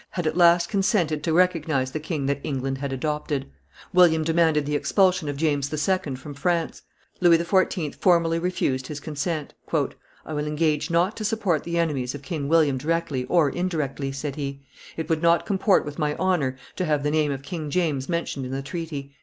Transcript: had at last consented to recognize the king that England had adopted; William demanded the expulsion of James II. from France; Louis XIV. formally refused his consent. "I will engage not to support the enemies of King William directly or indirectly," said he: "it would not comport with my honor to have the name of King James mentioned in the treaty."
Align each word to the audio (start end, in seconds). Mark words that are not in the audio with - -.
had 0.09 0.25
at 0.25 0.35
last 0.35 0.67
consented 0.67 1.23
to 1.23 1.31
recognize 1.31 1.91
the 1.91 1.99
king 1.99 2.25
that 2.25 2.39
England 2.43 2.79
had 2.79 2.91
adopted; 2.91 3.45
William 3.93 4.23
demanded 4.23 4.65
the 4.65 4.75
expulsion 4.75 5.29
of 5.29 5.37
James 5.37 5.71
II. 5.71 6.15
from 6.15 6.33
France; 6.33 6.81
Louis 7.19 7.37
XIV. 7.37 7.93
formally 7.93 8.39
refused 8.39 8.87
his 8.87 8.99
consent. 8.99 9.53
"I 9.71 10.33
will 10.33 10.47
engage 10.47 10.89
not 10.89 11.15
to 11.17 11.23
support 11.23 11.63
the 11.63 11.77
enemies 11.77 12.15
of 12.15 12.23
King 12.23 12.47
William 12.49 12.79
directly 12.79 13.25
or 13.25 13.51
indirectly," 13.51 14.11
said 14.11 14.37
he: 14.37 14.63
"it 14.97 15.07
would 15.07 15.21
not 15.21 15.45
comport 15.45 15.85
with 15.85 15.99
my 15.99 16.15
honor 16.15 16.57
to 16.77 16.85
have 16.85 17.03
the 17.03 17.11
name 17.11 17.31
of 17.31 17.43
King 17.43 17.69
James 17.69 18.09
mentioned 18.09 18.43
in 18.47 18.51
the 18.51 18.63
treaty." 18.63 19.13